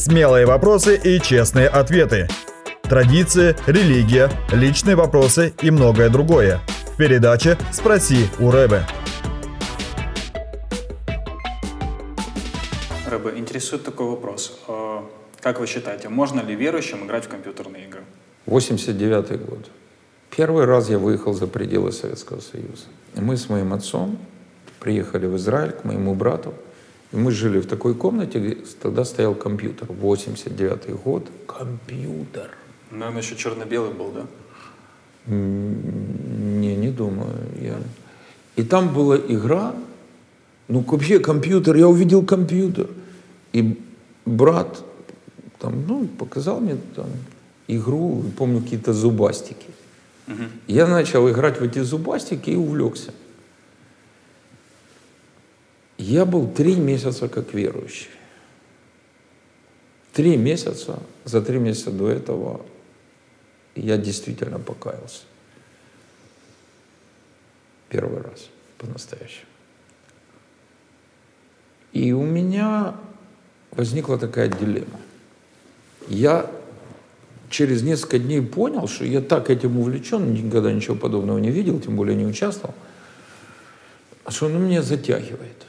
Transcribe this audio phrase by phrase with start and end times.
[0.00, 2.26] Смелые вопросы и честные ответы.
[2.84, 6.62] Традиции, религия, личные вопросы и многое другое.
[6.94, 8.86] В передаче «Спроси у Рэбе».
[13.10, 14.58] Рэбе, интересует такой вопрос.
[14.68, 15.04] А,
[15.42, 18.00] Как вы считаете, можно ли верующим играть в компьютерные игры?
[18.46, 19.70] 89 год.
[20.34, 22.86] Первый раз я выехал за пределы Советского Союза.
[23.16, 24.16] Мы с моим отцом
[24.78, 26.54] приехали в Израиль к моему брату.
[27.12, 29.88] И мы жили в такой комнате, где тогда стоял компьютер.
[29.88, 31.28] 89 год.
[31.46, 32.50] Компьютер.
[32.90, 34.26] Наверное, еще черно-белый был, да?
[35.26, 37.34] Не, не думаю.
[37.60, 37.78] Я...
[38.56, 39.74] И там была игра,
[40.68, 42.88] ну вообще компьютер, я увидел компьютер.
[43.52, 43.80] И
[44.24, 44.84] брат
[45.58, 47.06] там, ну, показал мне там
[47.68, 49.66] игру, помню, какие-то зубастики.
[50.68, 53.12] Я начал играть в эти зубастики и увлекся.
[56.00, 58.08] Я был три месяца как верующий.
[60.14, 62.64] Три месяца, за три месяца до этого
[63.74, 65.24] я действительно покаялся.
[67.90, 69.44] Первый раз, по-настоящему.
[71.92, 72.96] И у меня
[73.70, 75.00] возникла такая дилемма.
[76.08, 76.50] Я
[77.50, 81.94] через несколько дней понял, что я так этим увлечен, никогда ничего подобного не видел, тем
[81.94, 82.74] более не участвовал,
[84.28, 85.66] что оно меня затягивает.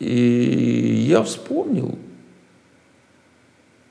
[0.00, 1.98] И я вспомнил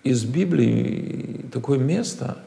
[0.03, 2.39] из Библии такое место,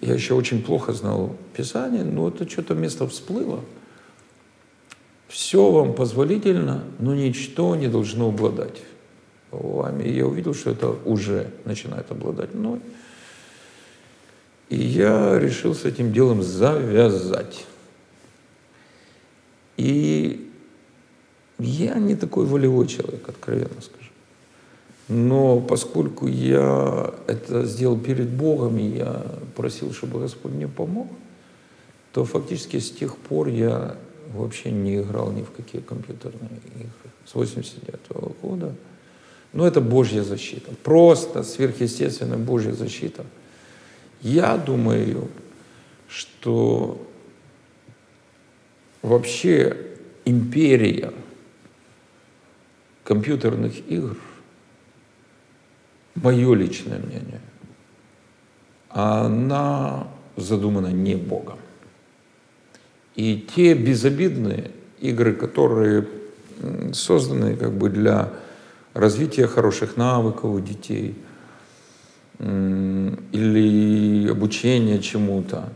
[0.00, 3.60] я еще очень плохо знал Писание, но это что-то место всплыло.
[5.28, 8.82] Все вам позволительно, но ничто не должно обладать
[9.50, 10.04] вами.
[10.04, 12.80] И я увидел, что это уже начинает обладать мной.
[14.70, 17.66] И я решил с этим делом завязать.
[19.76, 20.49] И
[21.60, 24.10] я не такой волевой человек, откровенно скажу.
[25.08, 31.08] Но поскольку я это сделал перед Богом, и я просил, чтобы Господь мне помог,
[32.12, 33.96] то фактически с тех пор я
[34.32, 36.90] вообще не играл ни в какие компьютерные игры.
[37.26, 38.00] С 89
[38.40, 38.74] года.
[39.52, 40.72] Но это Божья защита.
[40.82, 43.24] Просто сверхъестественная Божья защита.
[44.22, 45.28] Я думаю,
[46.08, 47.04] что
[49.02, 49.76] вообще
[50.24, 51.12] империя
[53.10, 54.16] компьютерных игр,
[56.14, 57.40] мое личное мнение,
[58.88, 60.06] она
[60.36, 61.58] задумана не Богом.
[63.16, 66.06] И те безобидные игры, которые
[66.92, 68.32] созданы как бы для
[68.94, 71.16] развития хороших навыков у детей
[72.38, 75.72] или обучения чему-то,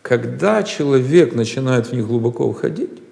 [0.00, 3.02] когда человек начинает в них глубоко входить,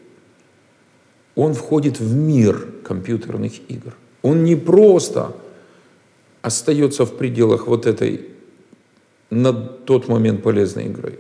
[1.35, 3.95] он входит в мир компьютерных игр.
[4.23, 5.35] Он не просто
[6.43, 8.29] остается в пределах вот этой
[9.31, 11.19] на тот момент полезной игры.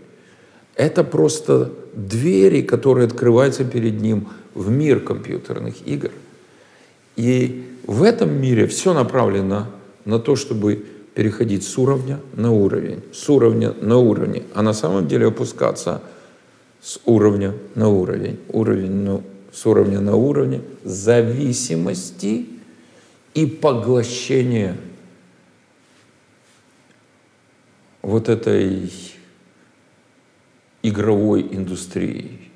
[0.76, 6.10] Это просто двери, которые открываются перед ним в мир компьютерных игр.
[7.16, 9.66] И в этом мире все направлено
[10.04, 15.06] на то, чтобы переходить с уровня на уровень, с уровня на уровень, а на самом
[15.06, 16.02] деле опускаться
[16.82, 19.22] с уровня на уровень, уровень на,
[19.54, 22.46] с уровня на уровень зависимости
[23.34, 24.76] и поглощения
[28.02, 28.90] вот этой
[30.82, 32.50] игровой индустрией.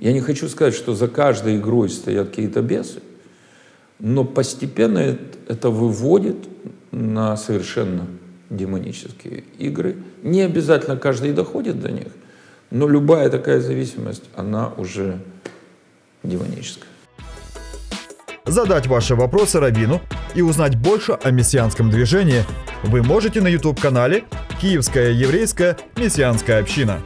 [0.00, 3.02] Я не хочу сказать, что за каждой игрой стоят какие-то бесы,
[4.00, 5.16] но постепенно
[5.48, 6.36] это выводит
[6.90, 8.06] на совершенно
[8.50, 9.96] демонические игры.
[10.24, 12.08] Не обязательно каждый доходит до них,
[12.70, 15.20] но любая такая зависимость, она уже
[16.22, 16.88] демоническая.
[18.44, 20.00] Задать ваши вопросы Рабину
[20.36, 22.44] и узнать больше о мессианском движении
[22.84, 24.24] вы можете на YouTube-канале
[24.60, 27.00] «Киевская еврейская мессианская община».